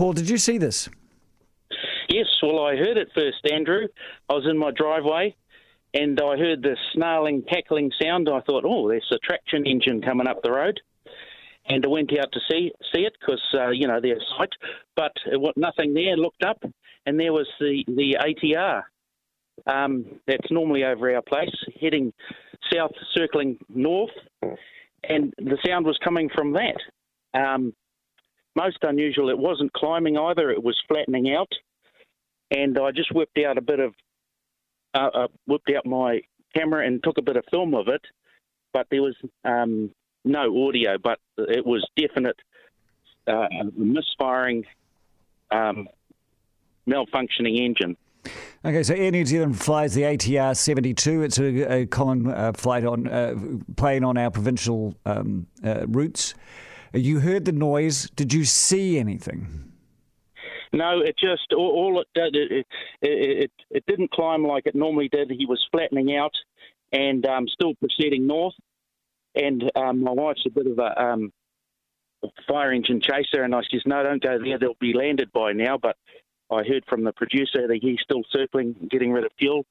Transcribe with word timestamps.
Paul, 0.00 0.14
did 0.14 0.30
you 0.30 0.38
see 0.38 0.56
this? 0.56 0.88
Yes, 2.08 2.24
well, 2.42 2.64
I 2.64 2.74
heard 2.74 2.96
it 2.96 3.08
first, 3.14 3.36
Andrew. 3.52 3.86
I 4.30 4.32
was 4.32 4.46
in 4.48 4.56
my 4.56 4.70
driveway 4.70 5.36
and 5.92 6.18
I 6.18 6.38
heard 6.38 6.62
the 6.62 6.74
snarling, 6.94 7.42
cackling 7.42 7.92
sound. 8.00 8.26
I 8.26 8.40
thought, 8.40 8.64
oh, 8.66 8.88
there's 8.88 9.12
a 9.12 9.18
traction 9.18 9.66
engine 9.66 10.00
coming 10.00 10.26
up 10.26 10.42
the 10.42 10.52
road. 10.52 10.80
And 11.66 11.84
I 11.84 11.88
went 11.88 12.18
out 12.18 12.32
to 12.32 12.40
see 12.50 12.72
see 12.94 13.02
it 13.02 13.12
because, 13.20 13.42
uh, 13.52 13.72
you 13.72 13.86
know, 13.86 14.00
there's 14.00 14.24
sight. 14.38 14.48
But 14.96 15.12
it 15.30 15.38
was 15.38 15.52
nothing 15.58 15.92
there. 15.92 16.16
Looked 16.16 16.44
up 16.44 16.62
and 17.04 17.20
there 17.20 17.34
was 17.34 17.46
the, 17.60 17.84
the 17.86 18.16
ATR 18.20 18.84
um, 19.66 20.06
that's 20.26 20.50
normally 20.50 20.82
over 20.82 21.14
our 21.14 21.20
place, 21.20 21.54
heading 21.78 22.10
south, 22.72 22.92
circling 23.14 23.58
north. 23.68 24.16
And 25.04 25.34
the 25.36 25.58
sound 25.62 25.84
was 25.84 25.98
coming 26.02 26.30
from 26.34 26.54
that. 26.54 27.38
Um, 27.38 27.74
most 28.56 28.78
unusual, 28.82 29.30
it 29.30 29.38
wasn't 29.38 29.72
climbing 29.72 30.16
either, 30.18 30.50
it 30.50 30.62
was 30.62 30.76
flattening 30.88 31.34
out 31.34 31.48
and 32.50 32.78
I 32.78 32.90
just 32.90 33.14
whipped 33.14 33.38
out 33.38 33.58
a 33.58 33.60
bit 33.60 33.80
of, 33.80 33.94
uh, 34.94 35.10
uh, 35.14 35.28
whipped 35.46 35.70
out 35.76 35.86
my 35.86 36.20
camera 36.54 36.86
and 36.86 37.02
took 37.02 37.18
a 37.18 37.22
bit 37.22 37.36
of 37.36 37.44
film 37.50 37.74
of 37.74 37.88
it, 37.88 38.02
but 38.72 38.86
there 38.90 39.02
was 39.02 39.14
um, 39.44 39.90
no 40.24 40.66
audio, 40.66 40.96
but 41.02 41.18
it 41.38 41.64
was 41.64 41.86
definite 41.96 42.36
uh, 43.26 43.46
misfiring, 43.76 44.64
um, 45.52 45.88
malfunctioning 46.88 47.60
engine. 47.60 47.96
Okay, 48.62 48.82
so 48.82 48.94
Air 48.94 49.10
New 49.10 49.24
Zealand 49.24 49.58
flies 49.58 49.94
the 49.94 50.02
ATR 50.02 50.54
72. 50.54 51.22
It's 51.22 51.38
a, 51.38 51.72
a 51.72 51.86
common 51.86 52.30
uh, 52.30 52.52
flight 52.52 52.84
on 52.84 53.08
uh, 53.08 53.34
plane 53.76 54.04
on 54.04 54.18
our 54.18 54.30
provincial 54.30 54.94
um, 55.06 55.46
uh, 55.64 55.86
routes. 55.86 56.34
You 56.92 57.20
heard 57.20 57.44
the 57.44 57.52
noise. 57.52 58.10
Did 58.10 58.32
you 58.32 58.44
see 58.44 58.98
anything? 58.98 59.72
No, 60.72 61.00
it 61.00 61.16
just 61.18 61.52
all, 61.52 61.70
all 61.70 62.00
it 62.00 62.08
did 62.14 62.36
it, 62.36 62.52
it, 62.52 62.66
it, 63.02 63.50
it 63.70 63.86
didn't 63.86 64.12
climb 64.12 64.44
like 64.44 64.66
it 64.66 64.74
normally 64.74 65.08
did. 65.08 65.30
He 65.30 65.46
was 65.46 65.64
flattening 65.72 66.16
out 66.16 66.32
and 66.92 67.26
um, 67.26 67.48
still 67.48 67.74
proceeding 67.74 68.26
north. 68.26 68.54
And 69.34 69.70
um, 69.76 70.02
my 70.02 70.12
wife's 70.12 70.44
a 70.46 70.50
bit 70.50 70.66
of 70.66 70.78
a 70.78 71.00
um, 71.00 71.32
fire 72.48 72.72
engine 72.72 73.00
chaser, 73.00 73.42
and 73.42 73.54
I 73.54 73.60
says, 73.70 73.82
"No, 73.86 74.02
don't 74.02 74.22
go 74.22 74.38
there. 74.42 74.58
They'll 74.58 74.74
be 74.80 74.92
landed 74.92 75.30
by 75.32 75.52
now." 75.52 75.78
But 75.78 75.96
I 76.50 76.62
heard 76.64 76.84
from 76.88 77.04
the 77.04 77.12
producer 77.12 77.68
that 77.68 77.78
he's 77.80 78.00
still 78.02 78.22
circling, 78.32 78.88
getting 78.90 79.12
rid 79.12 79.24
of 79.24 79.30
fuel. 79.38 79.66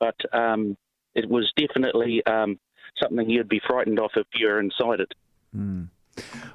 But 0.00 0.16
um, 0.32 0.76
it 1.14 1.28
was 1.28 1.52
definitely 1.56 2.22
um, 2.26 2.58
something 3.02 3.28
you'd 3.28 3.48
be 3.48 3.60
frightened 3.66 4.00
of 4.00 4.10
if 4.16 4.26
you 4.34 4.46
were 4.46 4.60
inside 4.60 5.00
it. 5.00 5.12
Mm. 5.54 5.88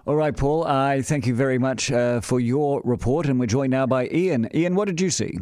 All 0.06 0.16
right, 0.16 0.36
Paul, 0.36 0.66
I 0.66 1.02
thank 1.02 1.28
you 1.28 1.36
very 1.36 1.58
much 1.58 1.92
uh, 1.92 2.22
for 2.22 2.40
your 2.40 2.82
report, 2.84 3.28
and 3.28 3.40
we're 3.40 3.46
joined 3.46 3.72
now 3.72 3.86
by 3.86 4.08
Ian. 4.08 4.50
Ian, 4.56 4.76
what 4.76 4.88
did 4.88 5.00
you 5.02 5.10
see? 5.10 5.38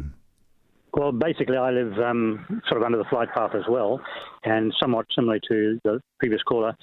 Well, 0.94 1.12
basically, 1.12 1.56
I 1.56 1.70
live 1.70 1.98
um, 1.98 2.60
sort 2.68 2.80
of 2.80 2.84
under 2.84 2.98
the 2.98 3.04
flight 3.04 3.28
path 3.34 3.54
as 3.54 3.64
well, 3.68 4.00
and 4.44 4.74
somewhat 4.80 5.06
similar 5.14 5.38
to 5.48 5.78
the 5.84 6.00
previous 6.18 6.42
caller, 6.42 6.74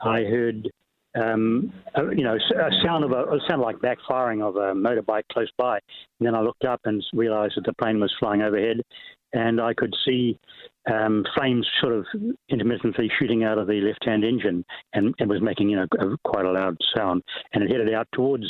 I 0.00 0.22
heard, 0.24 0.68
um, 1.14 1.72
a, 1.94 2.02
you 2.14 2.24
know, 2.24 2.34
a 2.34 2.70
sound 2.84 3.04
of 3.04 3.12
a, 3.12 3.24
a 3.24 3.40
sound 3.48 3.62
like 3.62 3.76
backfiring 3.78 4.42
of 4.42 4.56
a 4.56 4.74
motorbike 4.74 5.22
close 5.32 5.50
by, 5.56 5.78
and 6.20 6.26
then 6.26 6.34
I 6.34 6.40
looked 6.40 6.64
up 6.64 6.80
and 6.84 7.02
realised 7.14 7.54
that 7.56 7.64
the 7.64 7.72
plane 7.74 8.00
was 8.00 8.14
flying 8.18 8.42
overhead, 8.42 8.82
and 9.34 9.60
I 9.60 9.74
could 9.74 9.94
see 10.06 10.38
um, 10.90 11.24
flames 11.36 11.66
sort 11.80 11.94
of 11.94 12.06
intermittently 12.48 13.10
shooting 13.18 13.44
out 13.44 13.58
of 13.58 13.66
the 13.66 13.80
left-hand 13.80 14.24
engine, 14.24 14.64
and 14.92 15.14
it 15.18 15.28
was 15.28 15.42
making 15.42 15.68
you 15.68 15.76
know 15.76 15.86
a, 15.98 16.16
quite 16.24 16.46
a 16.46 16.52
loud 16.52 16.76
sound. 16.96 17.22
And 17.52 17.62
it 17.62 17.70
headed 17.70 17.92
out 17.92 18.08
towards 18.12 18.44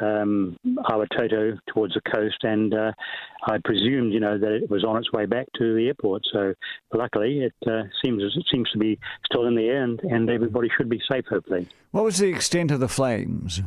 um, 0.00 0.56
Awatoto, 0.66 1.58
towards 1.72 1.94
the 1.94 2.00
coast, 2.12 2.38
and 2.42 2.74
uh, 2.74 2.92
I 3.46 3.58
presumed 3.64 4.12
you 4.12 4.20
know 4.20 4.38
that 4.38 4.52
it 4.52 4.70
was 4.70 4.84
on 4.84 4.96
its 4.96 5.12
way 5.12 5.26
back 5.26 5.46
to 5.58 5.74
the 5.74 5.86
airport. 5.88 6.22
So 6.32 6.54
luckily, 6.92 7.40
it 7.40 7.54
uh, 7.66 7.82
seems 8.02 8.22
it 8.22 8.46
seems 8.50 8.70
to 8.70 8.78
be 8.78 8.98
still 9.26 9.46
in 9.46 9.54
the 9.54 9.66
air, 9.66 9.82
and, 9.82 10.00
and 10.00 10.30
everybody 10.30 10.68
should 10.76 10.88
be 10.88 11.00
safe, 11.10 11.24
hopefully. 11.28 11.68
What 11.90 12.04
was 12.04 12.18
the 12.18 12.28
extent 12.28 12.70
of 12.70 12.80
the 12.80 12.88
flames? 12.88 13.62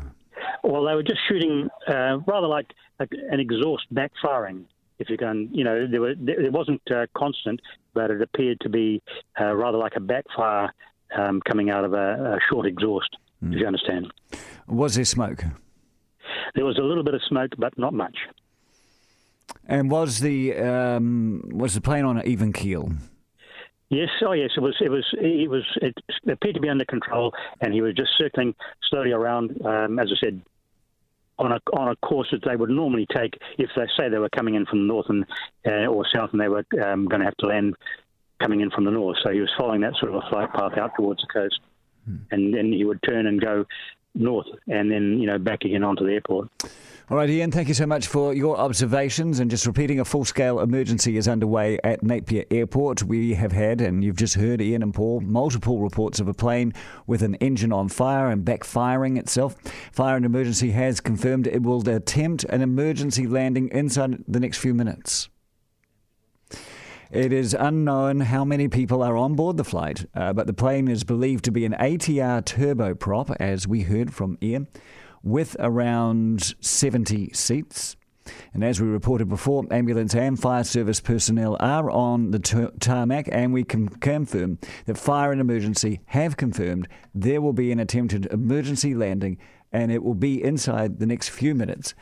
Well, 0.64 0.86
they 0.86 0.96
were 0.96 1.04
just 1.04 1.20
shooting 1.30 1.70
uh, 1.88 2.18
rather 2.26 2.48
like 2.48 2.68
an 3.00 3.40
exhaust 3.40 3.84
backfiring 3.94 4.66
if 5.00 5.10
you 5.10 5.18
can, 5.18 5.50
you 5.52 5.64
know, 5.64 5.88
there, 5.90 6.02
were, 6.02 6.16
there 6.18 6.52
wasn't 6.52 6.82
uh, 6.92 7.06
constant, 7.16 7.60
but 7.94 8.12
it 8.12 8.22
appeared 8.22 8.60
to 8.62 8.70
be 8.70 9.02
uh, 9.40 9.54
rather 9.54 9.78
like 9.78 9.96
a 9.96 10.00
backfire 10.00 10.74
um, 11.18 11.42
coming 11.48 11.70
out 11.70 11.86
of 11.86 11.94
a, 11.94 12.38
a 12.38 12.40
short 12.50 12.66
exhaust, 12.66 13.18
mm. 13.44 13.54
if 13.54 13.60
you 13.60 13.68
understand. 13.68 14.12
Was 14.68 14.96
there 14.96 15.06
smoke? 15.06 15.44
There 16.56 16.66
was 16.66 16.78
a 16.78 16.82
little 16.82 17.04
bit 17.04 17.14
of 17.14 17.22
smoke, 17.28 17.52
but 17.58 17.78
not 17.78 17.94
much. 17.94 18.18
And 19.66 19.90
was 19.92 20.20
the 20.20 20.56
um, 20.58 21.42
was 21.54 21.74
the 21.74 21.82
plane 21.82 22.06
on 22.06 22.18
an 22.18 22.28
even 22.28 22.54
keel? 22.54 22.92
Yes, 23.90 24.10
oh 24.26 24.34
yes, 24.34 24.52
it 24.58 24.60
was. 24.60 24.76
It 24.82 24.90
was. 24.90 25.06
It 25.14 25.50
was. 25.50 25.64
It 25.82 25.96
appeared 26.30 26.56
to 26.56 26.62
be 26.62 26.70
under 26.70 26.86
control, 26.86 27.34
and 27.62 27.74
he 27.74 27.82
was 27.82 27.94
just 27.94 28.10
circling 28.18 28.54
slowly 28.90 29.12
around. 29.12 29.62
Um, 29.66 30.00
as 30.00 30.10
I 30.12 30.20
said, 30.20 30.42
on 31.40 31.52
a 31.52 31.60
on 31.74 31.90
a 31.90 31.96
course 31.98 32.28
that 32.32 32.44
they 32.46 32.56
would 32.56 32.70
normally 32.70 33.08
take 33.16 33.34
if 33.58 33.70
they 33.76 33.86
say 33.98 34.10
they 34.10 34.18
were 34.18 34.30
coming 34.30 34.56
in 34.56 34.66
from 34.66 34.88
the 34.88 34.94
north 34.94 35.08
and 35.10 35.26
uh, 35.68 35.88
or 35.88 36.06
south, 36.14 36.32
and 36.32 36.42
they 36.42 36.48
were 36.48 36.66
um, 36.84 37.06
going 37.06 37.20
to 37.20 37.26
have 37.26 37.38
to 37.38 37.48
land 37.48 37.76
coming 38.42 38.62
in 38.62 38.70
from 38.72 38.86
the 38.86 38.92
north. 38.92 39.18
So 39.24 39.32
he 39.32 39.40
was 39.40 39.52
following 39.58 39.82
that 39.82 39.96
sort 40.00 40.14
of 40.14 40.24
a 40.24 40.30
flight 40.30 40.54
path 40.54 40.78
out 40.78 40.92
towards 40.98 41.22
the 41.22 41.28
coast, 41.28 41.60
hmm. 42.06 42.18
and 42.32 42.54
then 42.54 42.72
he 42.72 42.84
would 42.86 43.02
turn 43.04 43.28
and 43.28 43.42
go 43.42 43.66
north, 44.20 44.48
and 44.68 44.92
then 44.92 45.20
you 45.20 45.28
know 45.28 45.38
back 45.38 45.64
again 45.64 45.84
onto 45.84 46.06
the 46.06 46.14
airport. 46.14 46.50
All 47.10 47.16
right, 47.16 47.30
Ian, 47.30 47.52
thank 47.52 47.70
you 47.70 47.74
so 47.74 47.86
much 47.86 48.06
for 48.06 48.34
your 48.34 48.58
observations. 48.58 49.40
And 49.40 49.50
just 49.50 49.66
repeating, 49.66 50.02
a 50.02 50.04
full 50.04 50.26
scale 50.26 50.60
emergency 50.60 51.16
is 51.16 51.26
underway 51.26 51.80
at 51.82 52.04
Napier 52.04 52.44
Airport. 52.52 53.02
We 53.02 53.34
have 53.36 53.54
had, 53.54 53.80
and 53.80 54.04
you've 54.04 54.18
just 54.18 54.36
heard 54.36 54.60
Ian 54.60 54.84
and 54.84 54.94
Paul, 54.94 55.22
multiple 55.22 55.80
reports 55.80 56.20
of 56.20 56.28
a 56.28 56.34
plane 56.34 56.74
with 57.06 57.22
an 57.22 57.36
engine 57.36 57.72
on 57.72 57.88
fire 57.88 58.30
and 58.30 58.44
backfiring 58.44 59.18
itself. 59.18 59.56
Fire 59.94 60.18
and 60.18 60.26
Emergency 60.26 60.72
has 60.72 61.00
confirmed 61.00 61.48
it 61.48 61.64
will 61.64 61.88
attempt 61.88 62.44
an 62.44 62.62
emergency 62.62 63.26
landing 63.26 63.70
inside 63.70 64.26
the 64.28 64.42
next 64.42 64.58
few 64.58 64.74
minutes. 64.74 65.30
It 67.12 67.32
is 67.32 67.56
unknown 67.58 68.20
how 68.20 68.44
many 68.44 68.68
people 68.68 69.02
are 69.02 69.16
on 69.16 69.36
board 69.36 69.56
the 69.56 69.64
flight, 69.64 70.06
uh, 70.14 70.34
but 70.34 70.46
the 70.46 70.54
plane 70.54 70.90
is 70.90 71.06
believed 71.06 71.46
to 71.46 71.52
be 71.52 71.64
an 71.64 71.74
ATR 71.80 72.44
turboprop, 72.44 73.34
as 73.40 73.66
we 73.66 73.84
heard 73.84 74.14
from 74.14 74.38
Ian 74.44 74.68
with 75.24 75.56
around 75.58 76.54
70 76.60 77.32
seats. 77.34 77.96
And 78.54 78.62
as 78.62 78.82
we 78.82 78.88
reported 78.90 79.30
before, 79.30 79.64
ambulance 79.72 80.14
and 80.16 80.38
fire 80.38 80.66
service 80.66 81.00
personnel 81.00 81.56
are 81.62 81.90
on 81.90 82.32
the 82.32 82.40
t- 82.40 82.68
tarmac, 82.82 83.30
and 83.32 83.54
we 83.54 83.64
can 83.64 83.88
confirm 83.88 84.60
that 84.86 84.98
fire 84.98 85.32
and 85.32 85.40
emergency 85.40 86.02
have 86.08 86.36
confirmed 86.36 86.90
there 87.16 87.40
will 87.40 87.54
be 87.54 87.72
an 87.72 87.80
attempted 87.80 88.26
emergency 88.26 88.94
landing, 88.94 89.38
and 89.72 89.94
it 89.94 90.04
will 90.04 90.14
be 90.14 90.44
inside 90.44 91.00
the 91.00 91.06
next 91.06 91.30
few 91.30 91.56
minutes 91.56 91.94